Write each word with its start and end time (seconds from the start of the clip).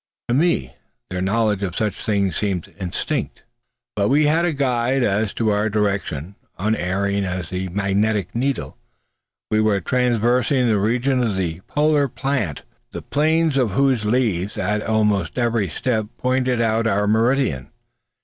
To 0.29 0.33
me 0.33 0.73
their 1.11 1.21
knowledge 1.21 1.61
of 1.61 1.75
such 1.75 2.03
things 2.03 2.35
seemed 2.35 2.73
instinct. 2.79 3.43
But 3.95 4.09
we 4.09 4.25
had 4.25 4.45
a 4.45 4.51
guide 4.51 5.03
as 5.03 5.31
to 5.35 5.49
our 5.51 5.69
direction, 5.69 6.33
unerring 6.57 7.23
as 7.23 7.49
the 7.51 7.67
magnetic 7.67 8.33
needle: 8.33 8.79
we 9.51 9.61
were 9.61 9.79
traversing 9.79 10.65
the 10.67 10.79
region 10.79 11.21
of 11.21 11.35
the 11.35 11.61
"polar 11.67 12.07
plant," 12.07 12.63
the 12.91 13.03
planes 13.03 13.57
of 13.57 13.73
whose 13.73 14.03
leaves, 14.03 14.57
at 14.57 14.81
almost 14.81 15.37
every 15.37 15.69
step, 15.69 16.07
pointed 16.17 16.61
out 16.61 16.87
our 16.87 17.05
meridian. 17.05 17.69